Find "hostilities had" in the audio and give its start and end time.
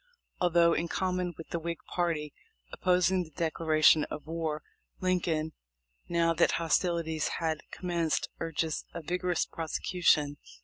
6.53-7.61